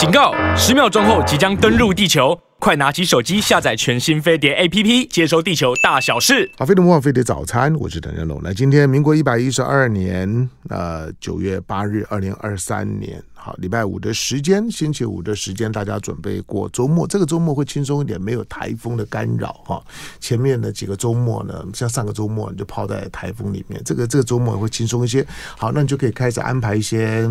[0.00, 0.32] 警告！
[0.56, 6.48] 十秒钟后即将登陆地球，快拿起手机下载全新飞碟 APP，接收地球大小事。
[6.58, 8.38] 好，飞碟魔飞碟早餐，我是邓仁龙。
[8.44, 13.20] 那今天民国一百一十二年呃九月八日，二零二三年。
[13.32, 17.06] 好，礼拜五的时间，星期五的时间，大家准备过周末。
[17.06, 19.82] 这个周末会轻松一点，没有台风的干扰哈。
[20.20, 25.26] 前面的几个周末呢，像上个周末你就泡在台风里面，这个这个周末会轻松一些。
[25.56, 27.26] 好，那你就可以开始安排一些，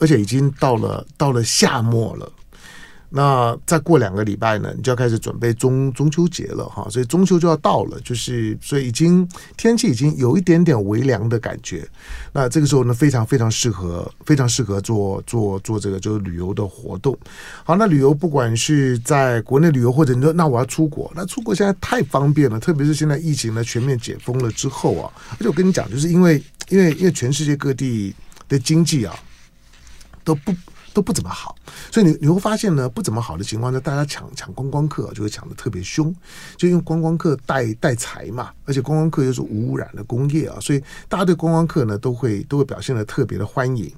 [0.00, 2.28] 而且已经到了到了夏末了。
[3.16, 9.24] 那再过两个礼拜呢，你就要开始准备中中秋节了哈，所以中秋就要到了，就是所以已经
[9.56, 11.88] 天气已经有一点点微凉的感觉。
[12.32, 17.16] 那这个时候呢，非常非常适合，非常适合做做做这个就是旅游的活动。
[17.62, 28.12] 好，那旅游不管是在国内旅游，或者你说那我要出国，那出国现在太方便了，特别是现在疫情呢全面解封了之后啊，而且我跟你讲，就是因为因为因为全世界各地
[28.48, 29.16] 的经济啊
[30.24, 30.52] 都不。
[30.94, 31.54] 都不怎么好，
[31.90, 36.14] 所以你你会发现呢，不怎么好的情况下，大家抢抢观光客就会抢的特别凶，
[36.56, 43.92] 就用观光客带带财嘛，而且观光客又是无污染的工业啊，所以大家对观光客呢都会都会表现的特别的欢迎。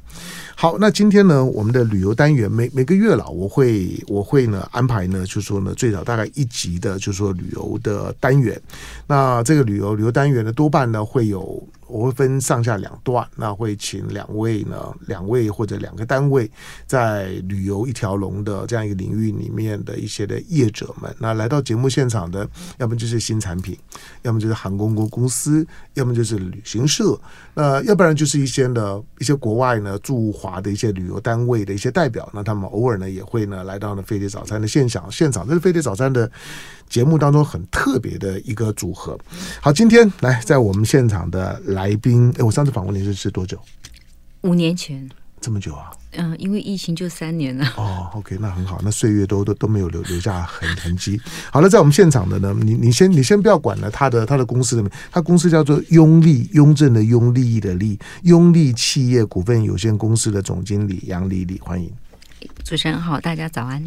[0.58, 8.58] 好，那今天呢，我们的旅游单元每每个月了，我会我会呢安排呢，就是说呢最早大概一集的，就是说旅游的单元。
[9.06, 11.62] 那这个旅游旅游单元呢，多半呢会有。
[11.88, 16.50] 我会分上下两段，那会请两位呢，两位或者两个单位，
[16.84, 22.44] 在旅游一条龙的这样一个领域里面的一些的业者们，那来到节目现场的，
[22.78, 23.78] 要么就是新产品，
[24.22, 27.16] 要么就是航空公司，要么就是旅行社，
[27.54, 36.30] 那要不然就是一些的一些国外呢驻华的一些旅游单位的一些代表，那他们偶尔呢也会呢来到呢飞碟早餐的现场现场，这是飞碟早餐的。
[36.88, 39.18] 节目当中很特别的一个组合。
[39.60, 43.58] 好，今天来在我们现场的来宾，哎，我上次访问你是是多久？
[44.42, 45.10] 五年前。
[45.40, 45.90] 这么久啊？
[46.16, 47.66] 嗯，因为疫情就三年了。
[47.76, 51.20] 哦，OK，那很好，那岁月都都都没有留留下痕痕迹。
[51.50, 61.90] 好了，在我们现场的呢，你你先你先不要管了，他的他的公司里面，他公司叫做雍利，雍正的雍，利益的利，雍利企业股份有限公司的总经理杨丽丽，欢迎。
[62.64, 63.82] 主持人好，大家早安。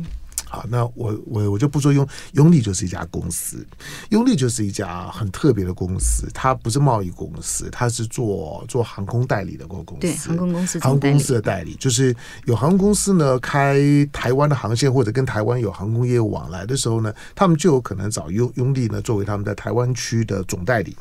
[0.49, 3.63] 好，那我我我就不说雍雍利就是一家公司，
[4.09, 12.15] 雍利就是一家很特别的公司，它不是贸易公司，它是做做航空代理的公公司，对，航空公司，航空公司的代理，就是
[12.45, 13.77] 有航空公司呢开
[14.11, 20.97] 台湾的航线或者跟台湾有航空业务往来的时候呢，他们就有可能找雍雍利呢作为他们在台湾区的总代理。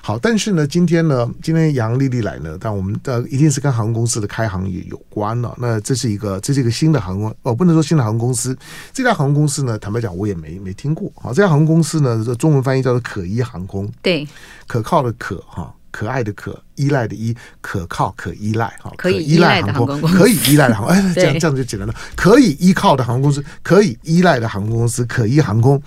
[0.00, 5.54] 好，但是呢，今天呢，今天杨丽丽来呢，但我们的一定是跟航空公司的开航也有关了。
[5.58, 8.56] 那这是一个这是一个新的航空，哦，不能说新的航空公司。
[8.92, 11.10] 这家航空公司呢，坦白讲，我也没没听过。
[11.16, 14.26] 好，这家航空公司呢，这中文翻译叫做可依航空，对，
[14.66, 16.60] 可靠的可哈，可爱的可。
[16.76, 21.94] 依赖的依，可靠可依赖哈，可以依赖航空，可以依赖的航空，哎， 这样这样就简单了。
[22.14, 25.80] 可以依靠的航空公司，可以依赖的航空公司，可依航空，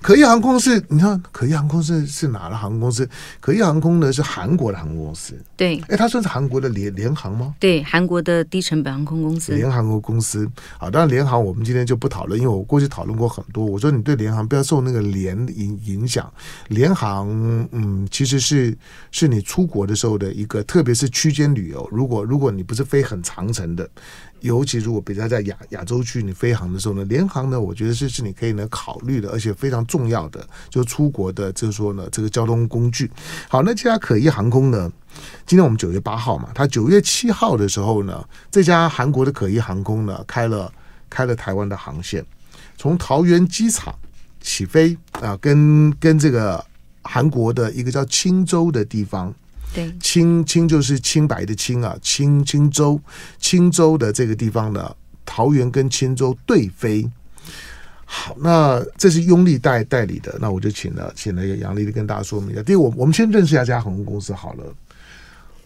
[0.00, 3.08] 可依航空是，你看，可依航空是是哪的航空公司？
[3.40, 7.54] 可依航空呢是韩国的航空公司，对，哎，它算是韩国的联联航吗？
[7.58, 10.48] 对，韩国的低成本航空公司，联航空公司。
[10.78, 13.64] 好，当然联航我们今天就不讨论，因为我过去讨论过很多。
[13.64, 16.32] 我说你对联航不要受那个联影影响，
[16.68, 17.28] 联航
[17.72, 18.76] 嗯，其实是
[19.10, 21.06] 是你出国的时候的一个，特别是。
[21.16, 23.88] 区间旅游，如果如果你不是飞很长程的，
[24.40, 33.10] 尤其如果比如在亚亚洲区你飞航的时候呢，联航呢，我觉得是是你可以呢考虑的，而且非常重要的，就出国的，就是说呢，这个交通工具。
[33.48, 34.92] 好，那这家可疑航空呢，
[35.46, 40.70] 今天我们九月八号嘛，它九月七号的时候呢，这家韩国的可疑航空呢开了
[41.08, 42.22] 开了台湾的航线，
[42.76, 43.94] 从桃园机场
[44.42, 46.62] 起飞啊，跟跟这个
[47.02, 49.34] 韩国的一个叫青州的地方。
[49.76, 52.98] 对，清清就是清白的清啊，青青州，
[53.38, 57.06] 青州的这个地方呢，桃园跟青州对飞。
[58.06, 62.62] 好，那这是拥利代代理的，那我就请了请了杨丽丽跟大家说明一下。
[62.62, 64.64] 第一，我我们先认识一下这家航空公司好了。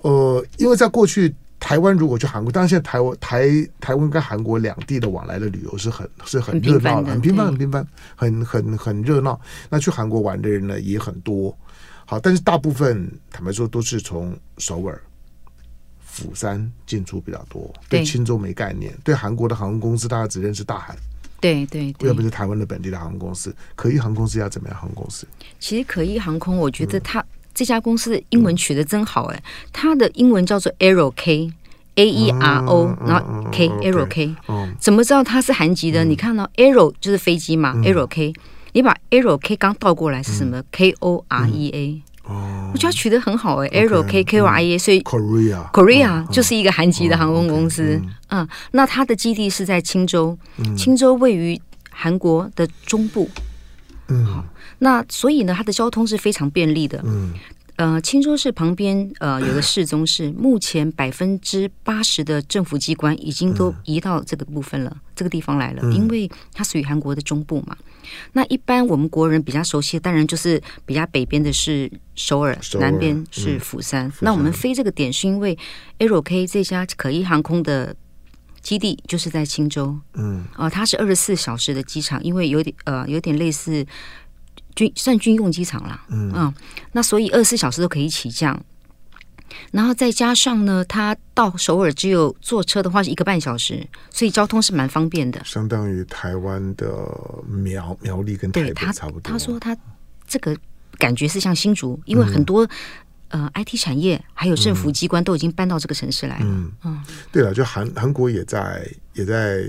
[0.00, 3.46] 呃，因为在过去台湾如果去韩国，当然现在台湾台
[3.78, 7.86] 台湾跟韩国两地的往来的旅游是很是很热闹的，很频繁很频繁，
[8.16, 9.40] 很很很热闹。
[9.68, 11.56] 那去韩国玩的人呢也很多。
[12.10, 15.00] 好，但是大部分坦白说都是从首尔、
[16.00, 18.92] 釜山进出比较多，对青州没概念。
[19.04, 20.96] 对韩国的航空公司，大家只认识大韩，
[21.40, 23.54] 对对对，要不是台湾的本地的航空公司。
[23.76, 25.24] 可一航空是一家怎么样航空公司？
[25.60, 29.40] 其实可一航空，我觉得它、嗯、这家公司的英文取得真好哎，
[29.72, 31.52] 它的英文叫做 Aero K
[31.94, 36.04] A E R O，、嗯、然后 K、嗯、Aero K，、嗯、怎么知道它是韩籍的？
[36.04, 38.34] 嗯、你看到 Aero 就是飞机嘛、嗯、，Aero K。
[38.72, 45.70] 你把 Aero K 刚倒过来是什么？K O R E A 哦，我觉得取得很好哎，Aero K K O R E A，所以 Korea
[45.72, 48.00] Korea 就是一个韩籍的航空公司。
[48.28, 50.38] 嗯，那它的基地是在青州，
[50.76, 53.28] 青州位于韩国的中部。
[54.08, 54.44] 嗯，好，
[54.78, 57.00] 那所以呢，它的交通是非常便利的。
[57.04, 57.32] 嗯。
[57.80, 67.74] 呃，青州市旁边呃有个市中市， 目前百分之八十的政府机关已经都移到这个部分了，嗯、这个地方来了，因为它属于韩国的中部嘛。
[68.34, 74.06] 那一般我们国人比较熟悉的，当然就是比较北边的是首尔，首尔南边是釜山。
[74.08, 75.56] 嗯、那我们飞这个点是因为
[76.00, 77.96] AeroK 这家可一航空的
[78.60, 83.86] 基地就是在青州，嗯，啊、呃，它是二十四小时的机场，因为有点呃有点类似。
[84.74, 86.54] 军算军用机场啦，嗯，嗯，
[86.92, 88.58] 那所以二十四小时都可以起降，
[89.72, 95.42] 然后再加上呢，它到首尔只有坐车的话是一个半小时，所以交通是蛮方便的。
[95.44, 96.86] 相当于台湾的
[97.46, 99.22] 苗苗栗跟台北差不多。
[99.22, 99.76] 他说他
[100.26, 100.56] 这个
[100.98, 102.64] 感觉是像新竹，因为很多、
[103.28, 106.44] 嗯、呃 IT 产业还有政府机关都已经搬到这个城市来了。
[106.46, 107.02] 嗯，嗯
[107.32, 109.64] 对了，就韩韩国也在也在。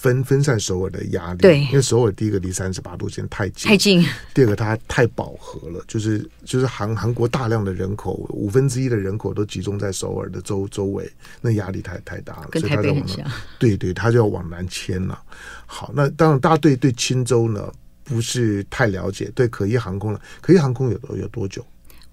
[0.00, 4.02] 分分散首尔的压力，对，因为首尔第一个离三十八度线太近，太近；
[4.32, 11.06] 第二个它太饱和了，就是就是韩韩国大量的人口，五分之一的人口都集中在首尔的周周围，
[11.42, 13.30] 那压力太太大了，跟台北很像。
[13.58, 15.20] 对对，他就要往南迁了。
[15.66, 17.70] 好，那当然大家对对钦州呢
[18.02, 21.62] 不是太了解，对可一航空了，可一航空有多有多久？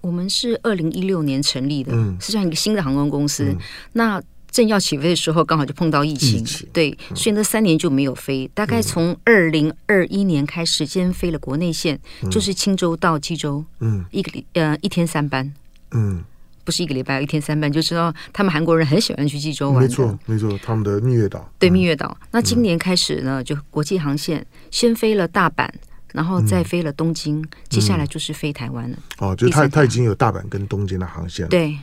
[0.02, 3.44] 我们是二零一六年成立的，嗯，是这样一个新的航空公司。
[3.44, 3.58] 嗯、
[3.94, 8.46] 那正要起飞的时候，刚好就碰到疫情，疫情对，所以那三年就没有飞。
[8.46, 15.52] 嗯、大概从二零二一年开始，先飞了国内线，嗯、就是青州到济州，嗯，一个礼呃一天三班，
[15.92, 16.24] 嗯，
[16.64, 19.82] 不是一个礼拜一天三班，就知道他们韩国人很喜欢去济州玩。
[19.82, 22.16] 没错，没错，他们的蜜月岛，对蜜月岛。
[22.30, 25.68] 那今年开始呢，就国际航线先飞了大阪，
[26.12, 28.98] 然后再飞了东京，嗯、接下来就是飞台湾了。
[29.18, 31.50] 哦，就他他已经有大阪跟东京的航线了。
[31.50, 31.78] 对，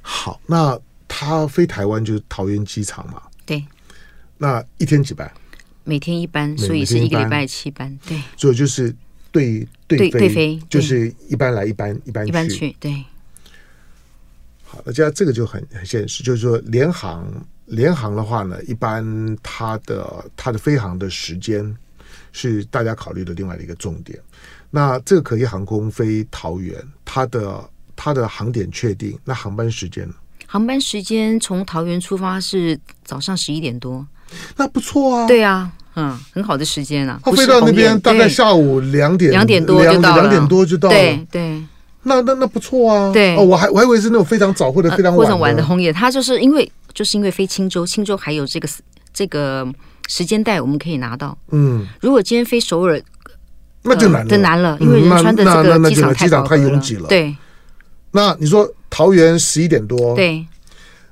[0.00, 0.80] 好，那。
[1.08, 3.22] 他飞台湾就是桃园机场嘛？
[3.46, 3.64] 对。
[4.38, 5.30] 那一天几班？
[5.84, 7.96] 每天一班，所以是一个礼拜七班。
[8.06, 8.20] 对。
[8.36, 8.94] 所以就是
[9.30, 12.74] 对对对飞，就是一班来一班一班一班去。
[12.80, 13.04] 对。
[14.64, 17.26] 好，那这样这个就很很现实，就是说联航
[17.66, 21.76] 联航的话呢，一般它的它的飞航的时间
[22.32, 24.18] 是大家考虑的另外的一个重点。
[24.70, 30.14] 那这个可以航空飞桃园，它的它的航点确定，那航班时间呢？
[30.54, 34.06] 航班时间从桃园出发是早上十一点多，
[34.56, 35.26] 那不错啊。
[35.26, 37.18] 对啊，嗯，很好的时间啊。
[37.24, 40.94] 他飞到那边大概下午两点两点多就到了，两点多就到了。
[40.94, 41.60] 对对，
[42.04, 43.12] 那那那不错啊。
[43.12, 45.92] 对，哦，我还我还以为是那种非常早或者非常晚的红眼。
[45.92, 48.68] 他就是因为就是因为飞青州，青州还有这个
[49.12, 49.66] 这个
[50.06, 51.36] 时间带我们可以拿到。
[51.50, 53.02] 嗯，如果今天飞首尔，
[53.82, 57.08] 那就难了，就难了，因为仁川的这个机场太拥挤了。
[57.08, 57.34] 对。
[58.12, 60.46] 那你说桃园十一点多，对，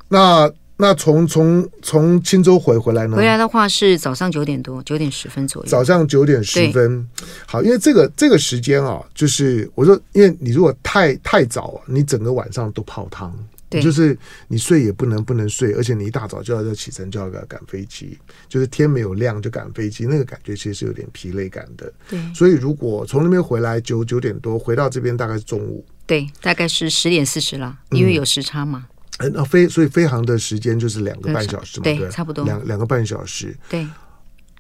[0.07, 3.17] 那那从从从青州回回来呢？
[3.17, 5.69] 回来的话是早上九点多，九点十分左右。
[5.69, 7.05] 早上九点十分，
[7.45, 13.37] 好，因为这个这个时间啊，就是我说，因为你如果太太早，你整个晚上都泡汤。
[13.69, 14.17] 对就是
[14.49, 21.91] 你睡也不能不能睡，而且你一大早就要要起身，就要赶飞机，就是天没有亮就赶飞机，那个感觉其实是有点疲累感的。
[22.09, 25.85] 对，所以如果从那边回来九九点多回到这边，大概是中午。
[26.13, 28.87] 对，大概是十点四十了，因为有时差嘛。
[29.17, 33.57] 嗯，那飞所以飞航的时间就是两个半小时嘛，对，差不多两两个半小时。
[33.71, 33.87] 对。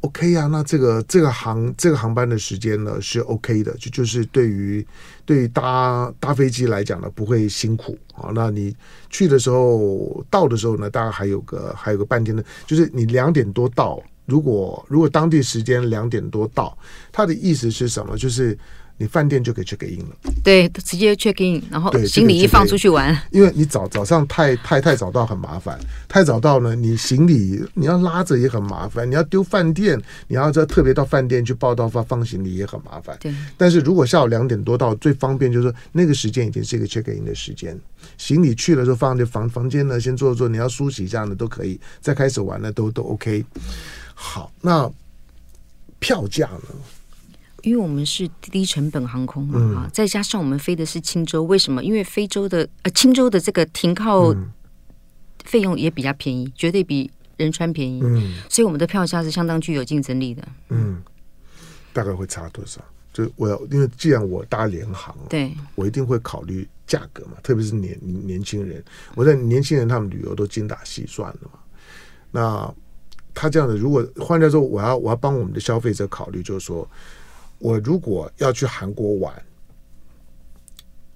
[0.00, 4.86] OK 呀、啊，那这个这个航这个航班的时间呢是 OK 的，就就是对于
[5.26, 8.30] 对于搭搭飞机来讲呢不会辛苦啊。
[8.34, 8.74] 那你
[9.10, 16.74] 去的时候到的时候呢，大概还有个还有个半天的，就是你两点多到，如果如果当地时间两点多到，
[17.12, 18.16] 它的意思是什么？
[18.16, 18.58] 就是。
[18.98, 23.16] 你饭店就可以 check in 了，对，直接 check in，然后行李一放出去玩。
[23.30, 33.16] 因为你早早上太太太早到很麻烦，太早到呢，你行李你要拉着也很麻烦，你要丢饭店，你要再特别到饭店去报到放放行李也很麻烦。
[33.20, 37.76] 对，但是如果下午两点多到，最方便就是说那个时间已经是一个 check in 的时间，
[38.18, 43.44] 行李去了之后放在房房间呢，先坐坐，你要梳洗一下呢都可以，再开始玩呢都都 OK。
[44.14, 44.88] 好，那
[45.98, 46.68] 票价呢？
[47.62, 51.82] 因为我们是低成本航空嘛，啊、嗯，再加上我们飞的是青州，为什么？
[51.82, 54.34] 因为非洲的呃青州的这个停靠
[55.44, 60.46] 费用也比较便宜，绝对比仁川便宜，嗯，所以我们的票价是相当具有竞争力的。
[60.70, 61.02] 嗯，
[61.92, 62.80] 大概会差多少？
[63.12, 68.82] 就我要，因为既然我搭联航，对，我一定会考虑价格嘛，特别是年年轻人，
[69.14, 71.58] 我在年轻人他们旅游都精打细算的嘛。
[72.30, 72.74] 那
[73.34, 76.88] 他这样的，如果换句话说，我要我要帮我们的消费者考虑，就是说。
[77.62, 79.32] 我如果要去韩国玩，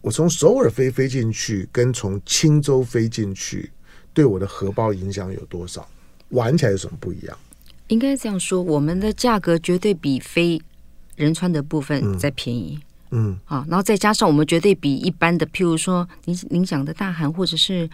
[0.00, 3.72] 我从首尔飞飞进去，跟从青州飞进去，
[4.14, 5.84] 对我的荷包影响有多少？
[6.28, 7.36] 玩起来有什么不一样？
[7.88, 10.62] 应该这样说，我们的价格绝对比飞
[11.16, 12.78] 仁川的部分再便宜。
[13.10, 17.90] 嗯，啊，然后再加上我们绝对比一般的，譬如说您您讲的大韩或者是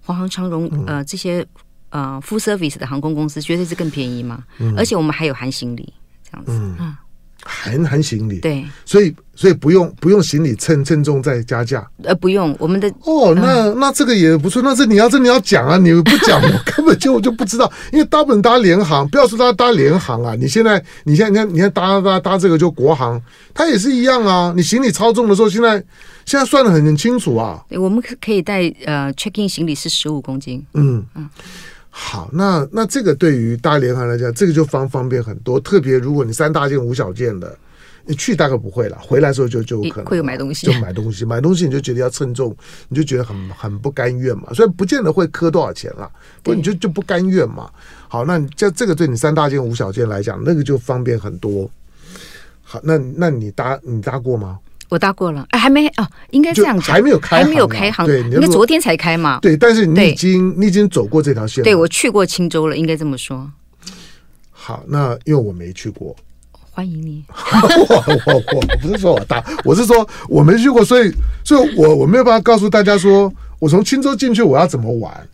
[0.00, 1.46] 华航、长荣，呃，这些
[1.90, 4.44] 呃 full service 的航空公司，绝对是更便宜嘛。
[4.58, 5.92] 嗯，而且我们还有含行李，
[6.28, 6.50] 这样子。
[6.52, 6.76] 嗯。
[6.78, 6.98] 啊
[7.44, 23.20] 含含行李，对，所以所以不用不用行李称称重再加价，呃，不用我们的哦，那、呃、那这个也不错，那这你要这你要讲啊，你不讲 我根本就就不知道，因为大部分搭联航，不要说搭搭联航啊，你现在你现在你看你看搭搭搭这个就国航，
[23.52, 25.82] 它也是一样啊，你行李超重的时候，现在
[26.24, 31.04] 现在算的很很清楚啊，我们可可以带呃 check in 行李是十五公斤，嗯。
[31.14, 31.28] 嗯。
[31.94, 35.60] 好，那那这个对于大联航来讲，这个就方方便很多。
[35.60, 37.54] 特别如果你三大件五小件的，
[38.06, 42.56] 你去大概不会了，回来的时候就就可能会有买东西，就买东西，买东西你就觉得要称重，
[42.88, 44.54] 你就觉得很很不甘愿嘛。
[44.54, 46.10] 所以不见得会磕多少钱了，
[46.42, 47.70] 不你就就不甘愿嘛。
[48.08, 51.70] 好，那这这个对你三大件五小件来讲，那个就方便很多。
[52.62, 54.58] 好，那那你搭你搭过吗？
[54.92, 59.38] 我搭过了，哎，还没哦，应该这样讲，还没有开，还没有开航，对，应该昨天才开嘛。
[59.40, 63.50] 对，但是你已经你已经走过这条线，对，我去过青州了，应该这么说。
[64.50, 66.14] 好，那因为我没去过，
[66.72, 67.24] 欢迎你。
[67.32, 71.10] 我我我不是说我搭，我是说我没去过，所以
[71.42, 75.28] 所以我我没有办法告诉大家说我从青州进去我要怎么玩。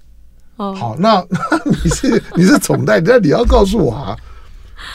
[0.54, 1.14] 哦，好，那
[1.50, 4.16] 那你是你是总代理，那你要告诉我啊。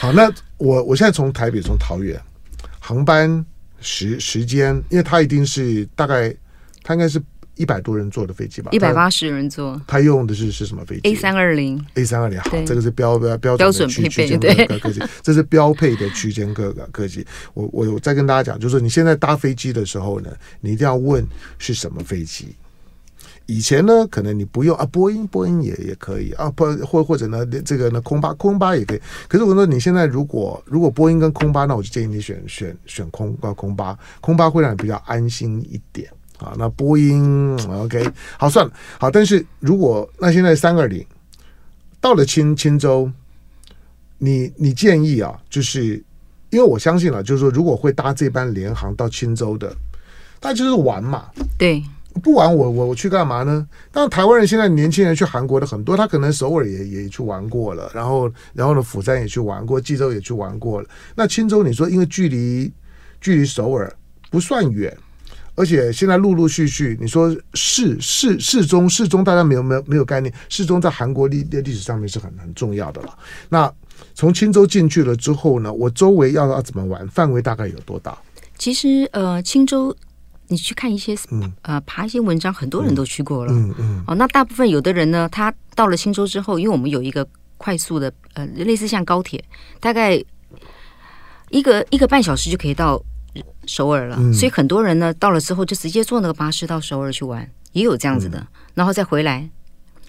[0.00, 2.18] 好，那我我现在从台北从桃园
[2.80, 3.44] 航班。
[3.80, 6.34] 时时间，因为它一定是大概，
[6.82, 7.22] 它应该是
[7.56, 8.70] 一百多人坐的飞机吧？
[8.72, 9.80] 一百八十人坐。
[9.86, 11.80] 他用的是是什么飞机？A 三二零。
[11.94, 17.24] A 三二零，好，这个是标标标准区区间客客机，这是标配的区间客客机。
[17.52, 21.24] 我我再跟大家讲，就是说你现在搭飞机的时候呢，你一定要问
[21.58, 22.54] 是什么飞机。
[23.46, 29.00] 以前呢，可能你不用啊，波音波音也也可以啊，不或或者呢，这个呢空巴空巴也可以。
[29.28, 36.54] 可是我说你现在如果如果波音跟空巴，那我就建议你选选选空啊空巴，空巴会让你比较安心一点啊。
[36.56, 41.04] 那波音 OK 好算了好，但是如果那现在三二零
[42.00, 43.10] 到了青青州，
[44.16, 46.02] 你你建议啊，就是
[46.48, 49.76] 因为我相信了，就是说如果会搭这班联航到青州的，
[50.40, 51.26] 那就是玩嘛，
[51.58, 51.84] 对。
[52.22, 53.66] 不玩我我我去干嘛呢？
[53.90, 60.88] 当然，台湾人现在年轻人去韩国的很多，他可能首尔也也去玩过了，然后然后呢，釜山也去玩过，济州也去玩过了。
[61.16, 62.72] 那青州，你说因为距离
[63.20, 63.92] 距离首尔
[64.30, 64.96] 不算远，
[65.56, 73.18] 而且现在陆陆续续，你说市市市中市中，大家没有没有没有概念，市中在韩国历历史上面是很很重要的了。
[73.48, 73.70] 那
[74.14, 77.06] 从青州进去了之后呢，我周围要要怎么玩？
[77.08, 78.16] 范围大概有多大？
[78.56, 79.94] 其实呃，青州。
[80.54, 81.14] 你去看一些
[81.62, 83.52] 呃，爬一些文章，很多人都去过了。
[83.52, 84.04] 嗯嗯。
[84.06, 87.26] 哦，那大部分有的人呢，他到了青州之后，因为我们有一个
[87.58, 89.42] 快速的呃，类似像高铁，
[89.80, 90.14] 大概
[91.50, 93.02] 一个一个半小时就可以到
[93.66, 94.16] 首尔了。
[94.32, 99.48] 所以很多人呢，到了之后就直接坐那个巴士到首尔去玩，也有这样子的，然后再回来。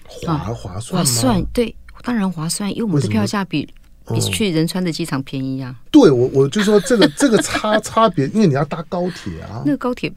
[0.08, 1.04] 划划算吗？
[1.04, 3.68] 划算，对，当然划算，因为我们的票价比
[4.06, 5.74] 比去仁川的机场便宜啊。
[5.90, 9.62] 对，我我就说这个这个差 差别，因为你要搭高铁啊。
[9.64, 10.12] 那个高铁。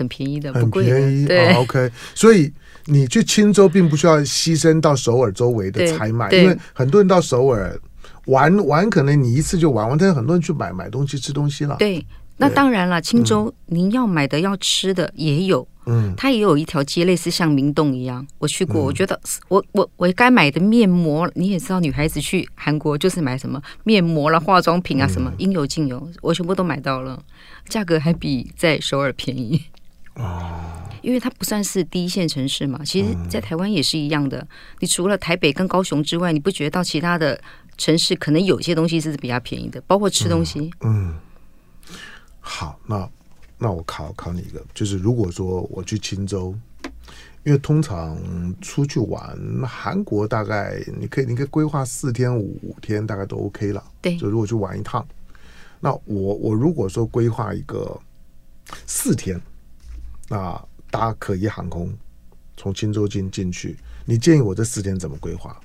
[0.00, 1.26] 很便宜的，很便宜。
[1.26, 1.90] 对、哦、OK。
[2.14, 2.50] 所以
[2.86, 7.78] 你去青州并不需要牺牲到首尔周围的采买，因为很多人到首尔
[8.24, 11.76] 玩玩，可能你一次就玩完，但是很多人去买买东西、吃东西了。
[11.78, 12.04] 对，
[12.38, 27.22] 那当然了，青州您要买的、要吃的也有，嗯，它也有一条街类似像明洞一样，我去过，嗯、我觉得我我我该买的面膜，你也知道，女孩子去韩国就是买什么面膜啦、化妆品啊，什么、嗯、应有尽有，我全部都买到了，
[27.68, 29.62] 价格还比在首尔便宜。
[30.20, 30.50] 哦，
[31.02, 34.46] 因为它不算是第一线城市嘛，其实，在台湾也是一样的。
[34.80, 37.40] 你除了台北跟高雄之外，你不觉得到其他的
[37.78, 40.70] 城市，可能有些东西是比较便宜的，包括吃东西。
[40.80, 41.14] 嗯，嗯，
[42.40, 43.08] 好，那
[43.58, 46.54] 那我考考你一个，就是如果说我去青州，
[47.44, 48.18] 因为通常
[48.60, 53.82] 出去玩，韩国大概你可以你可以规划四天五天，大概都 OK 了。
[54.02, 55.06] 对，就如果去玩一趟，
[55.80, 57.98] 那我我如果说规划一个
[58.86, 59.40] 四天。
[60.30, 61.92] 那搭可一航空
[62.56, 65.58] 从青州进进去，你建议我这四天怎么规划？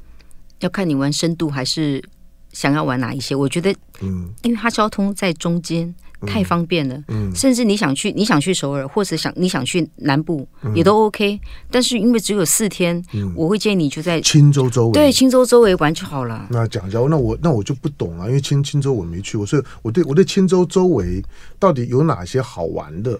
[0.62, 2.03] 要看你玩深度还是
[2.51, 3.36] 想要玩哪一些。
[3.36, 11.39] 我觉得，嗯，因为它交通在中间太方便了，嗯，甚至你想去你想去首尔，或者想你想去南部也都 OK。
[11.69, 13.00] 但是因为只有四天，
[13.36, 16.48] 我会建议你就在青州周围，对，青州周围玩就好了。
[16.50, 21.22] 那讲讲，那我那我就不懂了，因为青青州我没去过，所以我对我对青州周围
[21.60, 23.19] 到底有哪些好玩的？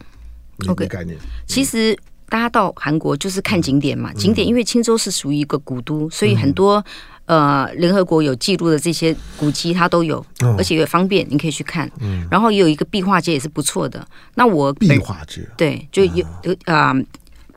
[0.60, 1.18] 你的概念。
[1.48, 1.98] 其实
[2.30, 6.84] 大家到韩国就是看景点嘛，景点因为青州是属于一个古都，所以很多
[7.26, 10.26] 呃联合国有记录的这些古迹它都有，
[10.58, 11.90] 而且也方便，你可以去看。
[12.30, 14.06] 然后也有一个壁画街也是不错的。
[14.36, 16.94] 那我壁画街对，就有有啊。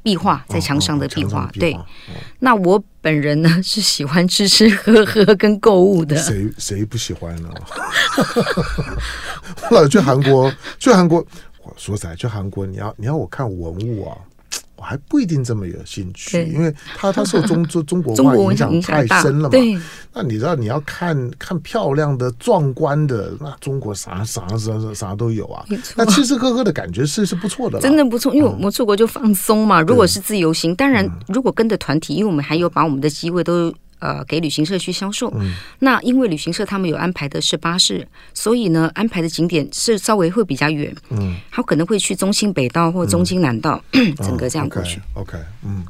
[0.00, 1.76] 壁画在墙上的壁画，对。
[2.38, 6.16] 那我本人呢 是喜欢吃吃喝喝跟购物的。
[6.16, 7.50] 谁谁不喜欢呢？
[9.70, 11.26] 我老去韩国，去韩国，我
[11.76, 14.16] 说实在，去韩国你要你要我看文物啊。
[14.76, 19.48] 我还不一定这么有兴趣，因为他他受中中 中国文化影响太深了嘛。
[19.48, 19.76] 对，
[20.14, 25.66] 那你知道你要看看漂亮的、壮观的，那中国啥啥啥啥都有啊。
[25.96, 28.32] 那吃吃喝喝的感觉是是不错的，真的不错。
[28.32, 29.80] 因为我们出国就放松嘛。
[29.80, 33.74] 如果是自由行，当然如果跟着团体，因为我们还有把我们的机会都。
[34.00, 35.32] 呃，给旅行社去销售。
[35.36, 40.94] 嗯，那因为旅行社他们有安排的是巴士，所以呢，安排的景点是稍微会比较远。
[41.10, 44.98] 嗯，他可能会去中心北道或中心南道，嗯、 整个这样过去。
[45.14, 45.84] 哦、OK，, okay 嗯，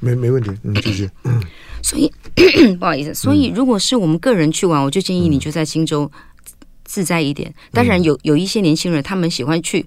[0.00, 1.08] 没没问题，嗯，继续。
[1.24, 1.42] 嗯，
[1.82, 2.10] 所以
[2.78, 6.10] 不好意思，所以如果是我们个人去玩，我就建议你就在荆州
[6.84, 7.52] 自在一点。
[7.72, 9.84] 当然有有一些年轻人，他们喜欢去，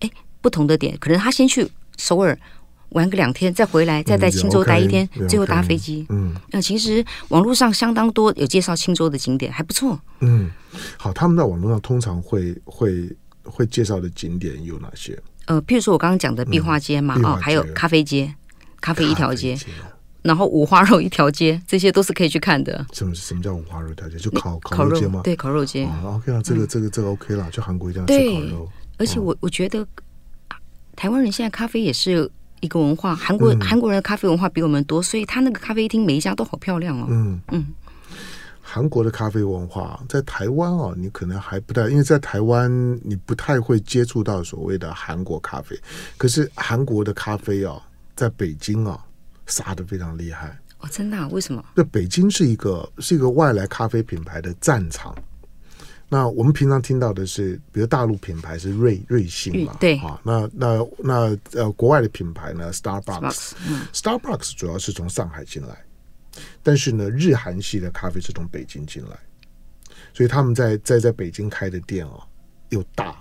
[0.00, 2.36] 哎，不同的点，可能他先去首尔。
[2.90, 6.06] 玩个两天，再回来，再在青州待一天，嗯、最后搭飞机。
[6.08, 10.00] 嗯，那其实网络上相当多有介绍青州的景点，还不错。
[10.20, 10.50] 嗯，
[10.96, 15.20] 好，他们在网络上通常会会会介绍的景点有哪些？
[15.46, 18.34] 呃，譬如说我刚刚讲的壁画街嘛，哦，还有咖啡街，
[18.80, 19.58] 咖啡一条街，
[20.22, 22.86] 然后五花肉一条街，这些都是可以去看的。
[22.92, 24.16] 什么什么叫五花肉一条街？
[24.16, 25.20] 就烤烤肉街吗？
[25.22, 25.84] 对，烤肉街。
[26.02, 28.68] 哦、OK 啊，这个这个这个 OK 了，去韩国一定要吃烤肉。
[28.96, 29.86] 而且我我觉得
[30.94, 32.30] 台湾人现在咖啡也是。
[32.60, 37.06] 一个文化，韩国韩国人的咖啡文化比我们多，所以他那个咖啡厅每一家都好漂亮哦。
[37.10, 37.66] 嗯嗯，
[38.60, 42.70] 韩国的咖啡文化在台湾哦，你可能还不太，因为在台湾
[43.04, 45.78] 你不太会接触到所谓的韩国咖啡。
[46.16, 47.80] 可是韩国的咖啡哦，
[48.14, 48.98] 在北京啊，
[49.46, 51.28] 杀的非常厉害哦，真的啊？
[51.30, 51.64] 为什么？
[51.74, 55.14] 那，北京是一个是一个外来咖啡品牌的战场。
[56.08, 65.84] 那我们平常听到的是，比如大陆品牌是瑞瑞幸嘛，对啊，那那那呃，国外的品牌呢，Starbucks，Starbucks、主要是从上海进来，
[66.62, 69.18] 但是呢，日韩系的咖啡是从北京进来，
[70.14, 72.22] 所以他们在在在北京开的店哦，
[72.68, 73.20] 又大。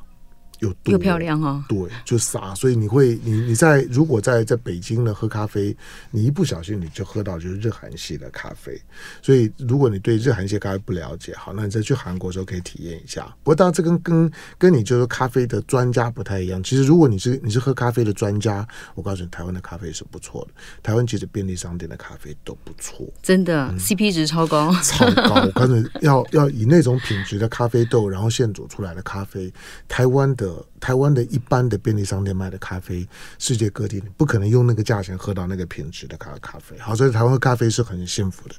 [0.60, 5.76] 又又漂亮哈、哦，对，就傻，所以你会，你你在如果在在北京呢喝咖啡，
[6.12, 8.80] 你一不小心你就喝到就是日韩系的咖啡，
[9.22, 13.24] 所以如果你对日韩系咖啡不了解，好，那你再去韩国的时候可以体验一下。
[13.44, 16.63] 不过当然这跟跟跟你就是咖啡的专家不太一样。
[16.63, 20.54] 其实如果你是你是喝咖啡的专家，我告诉你，台湾的咖啡是不错的。
[20.82, 25.36] 台湾其实便利商店的咖啡都不错，真的、嗯、CP 值超高，超高。
[25.44, 29.52] 我告诉你，要要以那种品质的咖啡豆，然后现煮出来的咖啡，
[29.89, 30.45] 台湾的。
[30.80, 33.08] 台湾的一般的便利商店卖的咖啡，
[33.40, 36.78] 世界各地你不可能用那个价钱喝到那个品质的咖咖啡。
[36.80, 38.56] 好，所以台湾咖啡是很幸福的。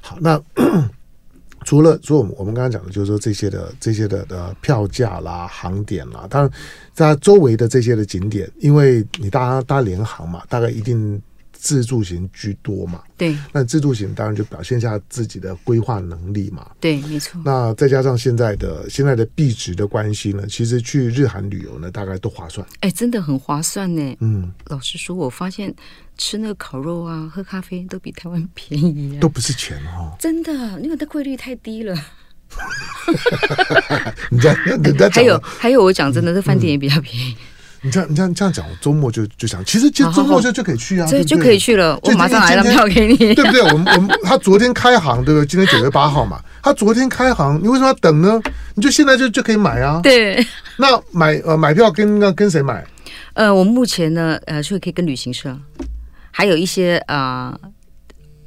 [0.00, 0.40] 好，那
[1.64, 6.50] 除了说我们我们刚刚讲的，就是说这些的这些的的票价啦、航点啦，当然
[6.92, 11.20] 在周围的这些的景点，因为你搭搭联航嘛，大概一定。
[11.66, 13.02] 自助型居多嘛？
[13.16, 16.70] 对，那自助型当然就表现下自己的规划能力嘛。
[16.78, 17.42] 对，没错。
[17.44, 22.64] 那再加上现在的现在的币值的关系呢，其实去日韩旅游呢，大概都划算。
[22.82, 24.16] 哎，真的很划算呢。
[24.20, 25.74] 嗯，老实说，我发现
[26.16, 30.14] 吃那个烤肉啊，喝咖啡都比台湾便宜，都不是钱哦。
[30.20, 31.96] 真的，那个的汇率太低了。
[34.30, 37.36] 你在你在还有还有，我讲真的，这饭店也比较便宜。
[37.82, 41.98] 你这样，你这样这样讲，我周末就就想，其实其实周末就就可以去啊，所以就可以去了。
[42.02, 43.60] 我马上来张票给你，对不对？
[43.62, 45.46] 我们我们他昨天开行，对不对？
[45.46, 48.40] 今天九月八号嘛，他昨天开行，你为什么要等呢？
[48.74, 50.00] 你就现在就就可以买啊。
[50.02, 50.44] 对，
[50.76, 52.84] 那买呃买票跟跟谁买？
[53.34, 55.56] 呃，我们目前呢，呃，就可以跟旅行社，
[56.30, 57.56] 还有一些啊。
[57.62, 57.70] 呃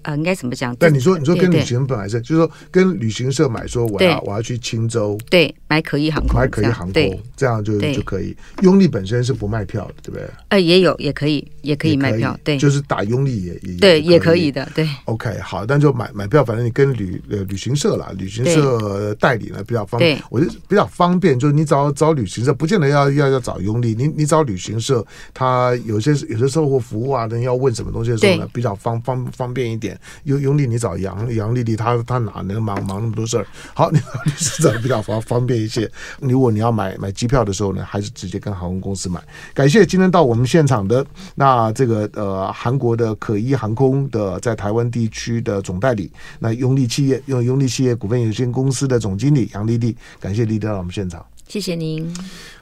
[0.09, 0.75] 呃，应该怎么讲？
[0.79, 8.35] 但你说，你说跟旅行本来是，就是说跟旅行社买，说我要我要去青州，对，买可以航空，买可以航空，这样就就可以。
[8.63, 10.27] 雍丽本身是不卖票的，对不对？
[10.47, 14.89] 呃，也有，也可以，也可以卖票，对，就是打雍丽也也对，也可以的，对。
[15.05, 29.98] OK，好，但就买买票，反正你跟旅呃旅行社啦，旅行社代理呢比较方便，我觉得比较方便，就是你找找旅行社，不见得要要要找雍丽，你你找旅行社，他有些有些售后服务啊，等要问什么东西的时候呢，比较方方方便一点。
[30.23, 33.45] 用用丽，你找杨杨丽丽，她她哪能忙忙那么多事儿？
[33.73, 35.89] 好， 你你是找比较方方便一些。
[36.19, 39.21] 如果你要买买机票的时候呢，还是直接跟航空公司买。
[39.53, 51.25] 感谢今天到我们现场的那这个呃韩国的可依航空的在台湾地区的总代理，那雍丽企业用雍丽企业股份有限公司的总经理杨丽丽，感谢丽丽到我们现场。
[51.49, 52.07] 谢谢您。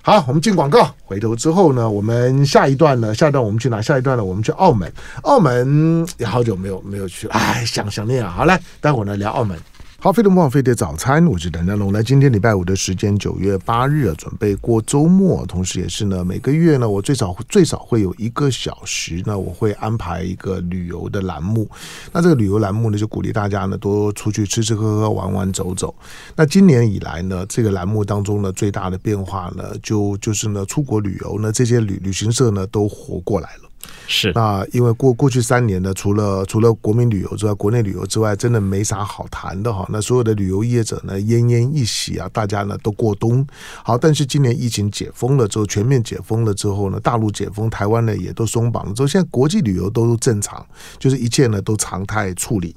[0.02, 0.96] 好，我们进广告。
[1.04, 3.82] 回头之后呢，我们下一段呢，下一段我们去哪？
[3.82, 4.90] 下一段呢，我们去澳门。
[5.24, 8.32] 澳门也好久没有没有去了，哎，想想念啊。
[8.32, 9.60] 好嘞，待会儿呢聊澳门。
[10.00, 11.92] 好，飞碟梦飞的早餐，我是邓家龙。
[11.92, 21.68] 来，今天礼拜五的时间，九月八日，准备过周末，同时也是呢，每个月呢，我最少最少会有一个小时呢，我会安排一个旅游的栏目。
[22.12, 25.94] 那这个旅游栏目呢，就鼓励大家呢，多出去吃吃喝喝、玩玩走走。
[26.36, 33.64] 那今年以来呢，这个栏目当中呢，最大的变化呢，就就是呢，出国旅游呢，这些旅旅行社呢，都活过来了。
[34.08, 39.86] 是，那因为过过去三年呢，除了除了国民旅游之外，国内旅游之外，真的没啥好谈的哈。
[39.90, 43.46] 那所有的旅游业者呢，奄奄一息啊，大家呢都过冬。
[43.84, 50.66] 好，但是今年疫情解封了之后，全面解封了之后呢，大陆解封，台湾呢也都松绑了之后，现在国际旅游都正常，
[50.98, 52.74] 就是一切呢都常态处理。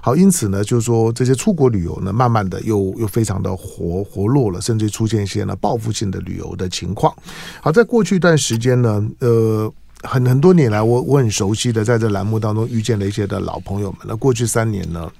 [0.00, 7.14] 好，因此呢，就是说这些出国旅游呢，慢慢的又又非常的活活络了，甚至出现一些呢报复性的旅游的情况。
[7.60, 9.70] 好，在过去一段时间呢，呃。
[10.02, 14.00] 很很多年来，我我很熟悉的，在这栏目当中遇见了一些的老朋友们。
[14.04, 15.10] 那过去三年呢，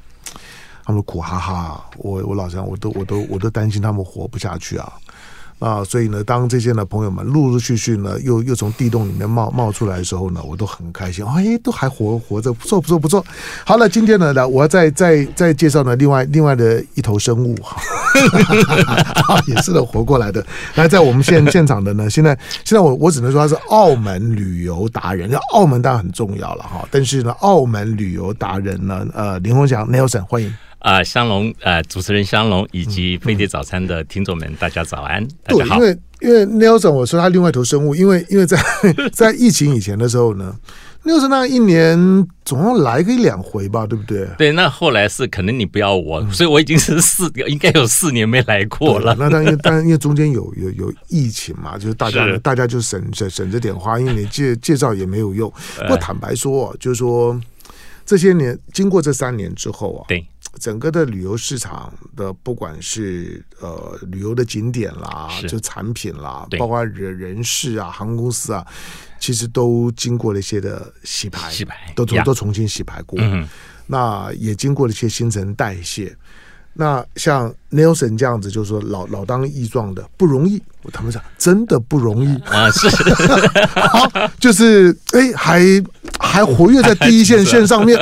[0.84, 4.92] 他们苦哈哈，我我老乡，我都我都我都担心他们活不下去啊。
[5.60, 11.24] 啊，所以呢，当这些呢朋友们陆陆续续呢又又从地洞里面冒冒出来的时候呢，我都很开心。
[11.24, 13.24] 哎，都还活活着，不错不错不错。
[13.64, 17.76] 好了，今天呢，来我要再再再介绍呢另外另外的一头生物哈，
[19.46, 20.44] 也是的活过来的。
[20.76, 25.28] 来，在我们现现场的呢，现在现在我我只能说他是澳门旅游达人。
[25.30, 30.50] 那澳门当然很重要了哈，但是呢，澳门旅游达人呢，呃，林鸿祥 Nelson 欢迎。
[30.80, 35.76] 啊、呃，香龙，呃，主持人香龙以及飞碟早餐的听众们，嗯、大家早安，大家好。
[35.76, 38.58] 因为因为 Nelson，我说他另外一头生物，因为因为在
[39.12, 40.56] 在疫情以前的时候呢
[41.04, 44.26] ，Nelson 那一年总要来个一两回吧，对不对？
[44.38, 49.14] 对，那后来是可能你不要我，嗯、所以我已经是四，应该有四年没来过了。
[49.18, 55.52] 那当然，当然因为中间有有有疫情嘛，就是大家大家就省省省着点花，因为你介介绍也没有用。
[55.76, 57.38] 不过坦白说，就是说
[58.06, 60.24] 这些年经过这三年之后啊，对。
[60.60, 68.64] 整个的旅游市场的，不管是呃旅游的景点啦，就产品啦，包括人人事啊、航空公司啊，
[69.18, 73.18] 其实都经过了一些的洗牌，洗牌都都重新洗牌过。
[73.22, 73.48] 嗯、
[73.86, 76.14] 那也经过了一些新陈代谢。
[76.72, 80.62] 那像 Nelson 这样子，就是说老老当益壮的不容易。
[80.92, 82.88] 他们讲真的不容易啊，是
[83.74, 85.62] 好， 就是哎，还
[86.18, 87.98] 还活跃在第一线线上面。